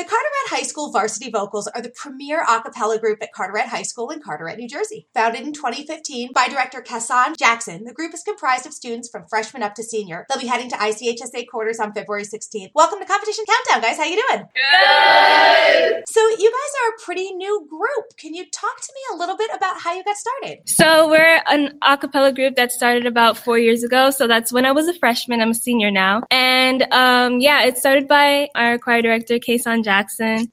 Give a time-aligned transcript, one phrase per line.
[0.00, 3.82] The Carteret High School Varsity Vocals are the premier a cappella group at Carteret High
[3.82, 5.06] School in Carteret, New Jersey.
[5.12, 9.62] Founded in 2015 by director Kassan Jackson, the group is comprised of students from freshman
[9.62, 10.24] up to senior.
[10.30, 12.70] They'll be heading to ICHSA quarters on February 16th.
[12.74, 13.98] Welcome to Competition Countdown, guys.
[13.98, 14.46] How are you doing?
[14.54, 16.04] Good.
[16.08, 18.16] So you guys are a pretty new group.
[18.16, 20.60] Can you talk to me a little bit about how you got started?
[20.66, 24.08] So we're an a cappella group that started about four years ago.
[24.08, 25.42] So that's when I was a freshman.
[25.42, 26.22] I'm a senior now.
[26.30, 29.89] And um, yeah, it started by our choir director, Kason Jackson.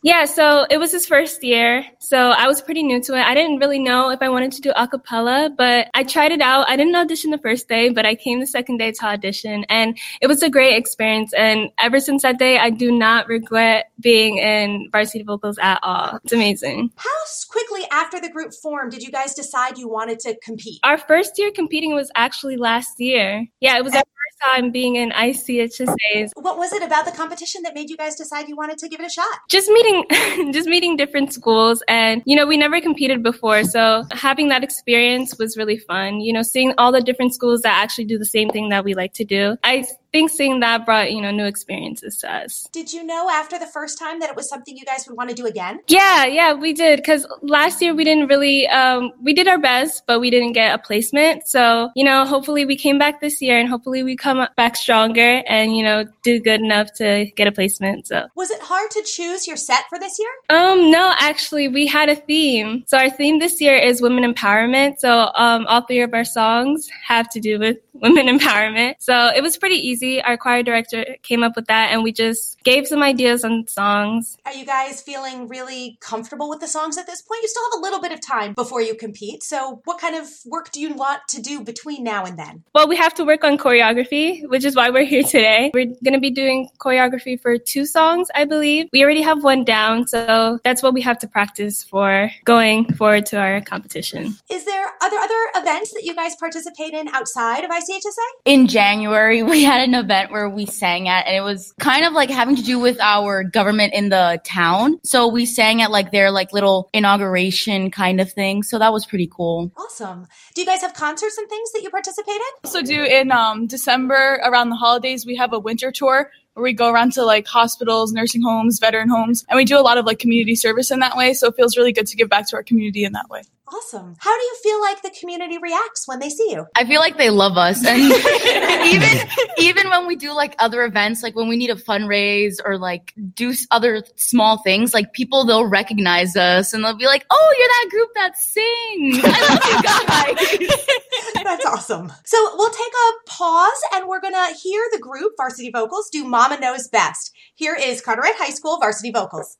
[0.01, 1.85] Yeah, so it was his first year.
[1.99, 3.21] So I was pretty new to it.
[3.21, 6.41] I didn't really know if I wanted to do a cappella, but I tried it
[6.41, 6.69] out.
[6.69, 9.97] I didn't audition the first day, but I came the second day to audition and
[10.21, 11.33] it was a great experience.
[11.33, 16.19] And ever since that day, I do not regret being in varsity vocals at all.
[16.23, 16.91] It's amazing.
[16.95, 17.09] How
[17.49, 20.79] quickly after the group formed did you guys decide you wanted to compete?
[20.83, 23.47] Our first year competing was actually last year.
[23.59, 24.03] Yeah, it was our
[24.43, 26.31] time being in ICHSAs.
[26.35, 28.99] What was it about the competition that made you guys decide you wanted to give
[28.99, 29.39] it a shot?
[29.49, 30.05] Just meeting,
[30.53, 35.37] just meeting different schools, and you know, we never competed before, so having that experience
[35.37, 36.21] was really fun.
[36.21, 38.93] You know, seeing all the different schools that actually do the same thing that we
[38.93, 39.57] like to do.
[39.63, 42.67] I think seeing that brought you know new experiences to us.
[42.71, 45.29] Did you know after the first time that it was something you guys would want
[45.29, 45.79] to do again?
[45.87, 50.03] Yeah, yeah, we did because last year we didn't really um, we did our best,
[50.07, 51.47] but we didn't get a placement.
[51.47, 55.43] So you know, hopefully we came back this year, and hopefully we come back stronger
[55.47, 58.07] and you know do good enough to get a placement.
[58.07, 60.29] So was it hard to choose your set for this year?
[60.49, 62.83] Um, no, actually we had a theme.
[62.87, 64.99] So our theme this year is women empowerment.
[64.99, 68.95] So um, all three of our songs have to do with women empowerment.
[68.99, 70.21] So it was pretty easy.
[70.21, 74.37] Our choir director came up with that and we just gave some ideas on songs.
[74.45, 77.41] Are you guys feeling really comfortable with the songs at this point?
[77.41, 79.43] You still have a little bit of time before you compete.
[79.43, 82.63] So what kind of work do you want to do between now and then?
[82.73, 85.71] Well, we have to work on choreography, which is why we're here today.
[85.73, 88.87] We're going to be doing choreography for two songs, I believe.
[88.93, 93.25] We already have one down, so that's what we have to practice for going forward
[93.27, 94.35] to our competition.
[94.49, 98.41] Is there other other events that you guys participate in outside of ICHSA?
[98.45, 102.13] In January, we had an event where we sang at, and it was kind of
[102.13, 104.99] like having to do with our government in the town.
[105.03, 108.63] So we sang at like their like little inauguration kind of thing.
[108.63, 109.71] So that was pretty cool.
[109.77, 110.27] Awesome.
[110.55, 112.41] Do you guys have concerts and things that you participate in?
[112.65, 116.73] Also, do in um, December around the holidays, we have a winter tour where we
[116.73, 120.05] go around to like hospitals, nursing homes, veteran homes, and we do a lot of
[120.05, 121.33] like community service in that way.
[121.33, 123.43] So it feels really good to give back to our community in that way.
[123.69, 124.15] Awesome.
[124.19, 126.65] How do you feel like the community reacts when they see you?
[126.75, 127.85] I feel like they love us.
[127.87, 128.01] And
[128.85, 132.77] even even when we do like other events, like when we need a fundraise or
[132.77, 137.55] like do other small things, like people they'll recognize us and they'll be like, "Oh,
[137.57, 139.23] you're that group that sings.
[139.23, 142.11] I love you guys." That's awesome.
[142.25, 146.59] So we'll take a pause and we're gonna hear the group Varsity Vocals do Mama
[146.59, 147.33] Knows Best.
[147.55, 149.57] Here is Carteret High School Varsity Vocals.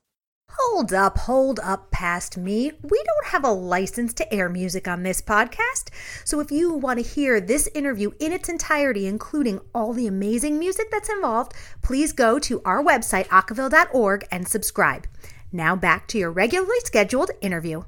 [0.50, 2.72] Hold up, hold up past me.
[2.82, 5.90] We don't have a license to air music on this podcast.
[6.24, 10.58] So if you want to hear this interview in its entirety, including all the amazing
[10.58, 15.06] music that's involved, please go to our website, acaville.org, and subscribe.
[15.52, 17.84] Now back to your regularly scheduled interview.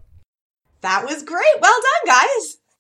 [0.82, 1.60] That was great.
[1.60, 2.16] Well done,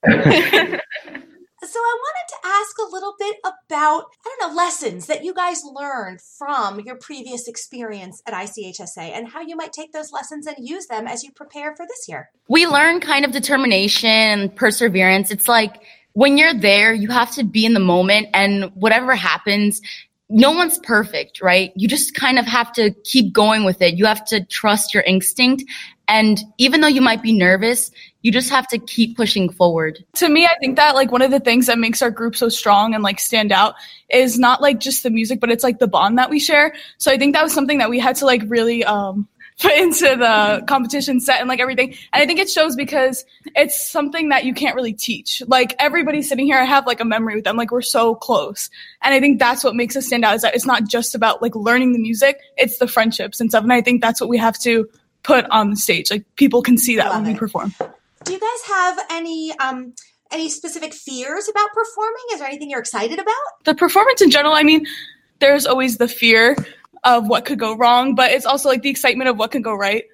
[0.06, 0.80] guys.
[1.70, 5.32] So I wanted to ask a little bit about, I don't know, lessons that you
[5.32, 10.48] guys learned from your previous experience at ICHSA and how you might take those lessons
[10.48, 12.28] and use them as you prepare for this year.
[12.48, 15.30] We learn kind of determination and perseverance.
[15.30, 15.80] It's like
[16.14, 19.80] when you're there, you have to be in the moment and whatever happens,
[20.28, 21.72] no one's perfect, right?
[21.76, 23.94] You just kind of have to keep going with it.
[23.94, 25.62] You have to trust your instinct.
[26.10, 30.04] And even though you might be nervous, you just have to keep pushing forward.
[30.14, 32.48] To me, I think that like one of the things that makes our group so
[32.48, 33.76] strong and like stand out
[34.10, 36.74] is not like just the music, but it's like the bond that we share.
[36.98, 39.28] So I think that was something that we had to like really um
[39.60, 41.90] put into the competition set and like everything.
[42.12, 45.42] And I think it shows because it's something that you can't really teach.
[45.46, 47.56] Like everybody sitting here, I have like a memory with them.
[47.56, 48.68] Like we're so close.
[49.02, 51.40] And I think that's what makes us stand out is that it's not just about
[51.40, 53.62] like learning the music, it's the friendships and stuff.
[53.62, 54.88] And I think that's what we have to
[55.22, 56.10] put on the stage.
[56.10, 57.34] Like people can see that Love when it.
[57.34, 57.74] we perform.
[58.24, 59.94] Do you guys have any um
[60.30, 62.22] any specific fears about performing?
[62.32, 63.34] Is there anything you're excited about?
[63.64, 64.86] The performance in general, I mean,
[65.40, 66.56] there's always the fear
[67.04, 69.74] of what could go wrong, but it's also like the excitement of what could go
[69.74, 70.04] right.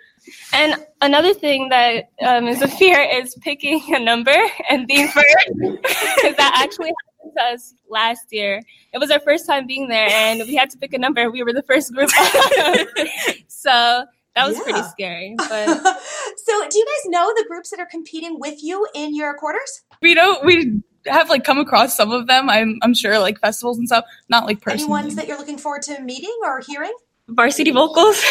[0.53, 4.35] And another thing that um, is a fear is picking a number
[4.69, 5.83] and being first, because
[6.37, 8.63] that actually happened to us last year.
[8.93, 11.31] It was our first time being there, and we had to pick a number.
[11.31, 12.11] We were the first group,
[13.49, 14.05] so
[14.37, 14.63] That was Yeah.
[14.63, 15.35] pretty scary.
[15.49, 19.35] But so, do you guys know the groups that are competing with you in your
[19.35, 19.83] quarters?
[20.03, 20.45] We don't.
[20.45, 22.49] We have like come across some of them.
[22.51, 24.05] I'm I'm sure like festivals and stuff.
[24.29, 26.93] Not like Any ones that you're looking forward to meeting or hearing?
[27.29, 28.17] varsity vocals.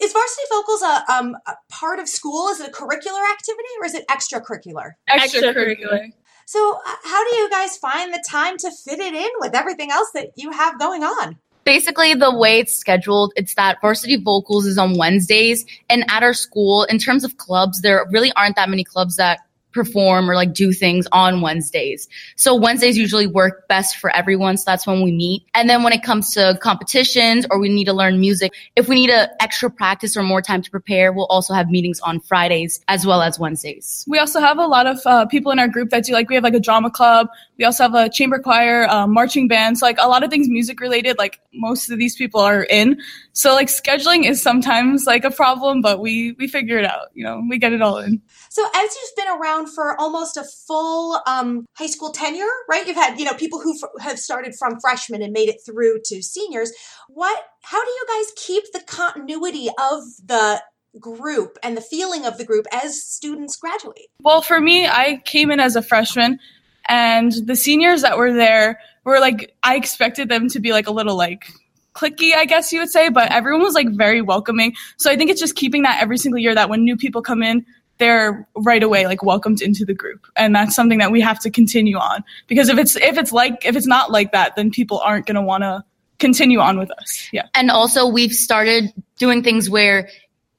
[0.00, 2.48] Is varsity vocals a, um, a part of school?
[2.48, 4.92] Is it a curricular activity or is it extracurricular?
[5.10, 6.12] Extracurricular.
[6.46, 9.90] So, uh, how do you guys find the time to fit it in with everything
[9.90, 11.38] else that you have going on?
[11.64, 16.34] Basically the way it's scheduled it's that varsity vocals is on wednesdays and at our
[16.34, 19.40] school in terms of clubs there really aren't that many clubs that
[19.72, 24.64] perform or like do things on wednesdays so wednesdays usually work best for everyone so
[24.66, 27.92] that's when we meet and then when it comes to competitions or we need to
[27.92, 31.54] learn music if we need a extra practice or more time to prepare we'll also
[31.54, 35.26] have meetings on fridays as well as wednesdays We also have a lot of uh,
[35.26, 37.28] people in our group that do like we have like a drama club.
[37.58, 40.80] We also have a chamber choir, uh, marching bands, like a lot of things music
[40.80, 41.18] related.
[41.18, 43.00] Like most of these people are in.
[43.34, 47.08] So like scheduling is sometimes like a problem, but we we figure it out.
[47.14, 48.20] You know, we get it all in.
[48.50, 52.86] So, as you've been around for almost a full um, high school tenure, right?
[52.86, 56.00] You've had you know people who f- have started from freshmen and made it through
[56.06, 56.72] to seniors.
[57.08, 57.42] What?
[57.62, 60.62] How do you guys keep the continuity of the
[61.00, 64.08] group and the feeling of the group as students graduate?
[64.20, 66.38] Well, for me, I came in as a freshman,
[66.86, 70.92] and the seniors that were there were like I expected them to be like a
[70.92, 71.46] little like
[71.94, 74.74] clicky, I guess you would say, but everyone was like very welcoming.
[74.96, 77.42] So I think it's just keeping that every single year that when new people come
[77.42, 77.64] in,
[77.98, 80.26] they're right away like welcomed into the group.
[80.36, 83.64] And that's something that we have to continue on because if it's if it's like
[83.64, 85.84] if it's not like that, then people aren't going to want to
[86.18, 87.28] continue on with us.
[87.32, 87.48] Yeah.
[87.54, 90.08] And also, we've started doing things where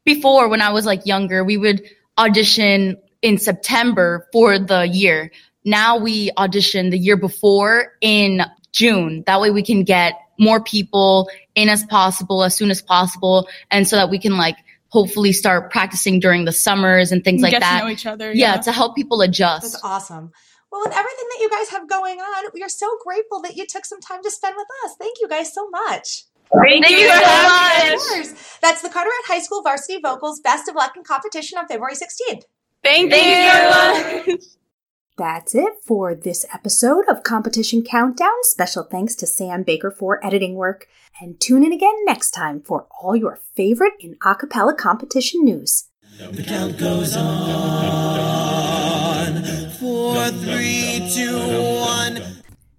[0.05, 1.81] before, when I was like younger, we would
[2.17, 5.31] audition in September for the year.
[5.65, 8.41] Now we audition the year before in
[8.73, 9.23] June.
[9.25, 13.47] That way we can get more people in as possible, as soon as possible.
[13.71, 14.57] And so that we can like
[14.89, 17.79] hopefully start practicing during the summers and things like Get that.
[17.79, 18.31] to know each other.
[18.33, 19.71] yeah, to help people adjust.
[19.73, 20.31] That's awesome.
[20.71, 23.65] Well, with everything that you guys have going on, we are so grateful that you
[23.67, 24.95] took some time to spend with us.
[24.99, 26.23] Thank you guys so much.
[26.63, 28.59] Thank, Thank you you so so much.
[28.61, 32.41] That's the Carteret High School Varsity Vocals Best of Luck in Competition on February 16th.
[32.83, 34.31] Thank, Thank you.
[34.31, 34.43] you so much.
[35.15, 38.33] That's it for this episode of Competition Countdown.
[38.41, 40.87] Special thanks to Sam Baker for editing work.
[41.21, 45.89] And tune in again next time for all your favorite in acapella competition news.
[46.17, 48.23] The count goes on.
[49.79, 52.32] Four, three, two, one.